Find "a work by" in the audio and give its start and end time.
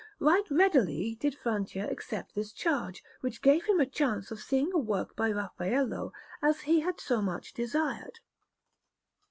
4.73-5.29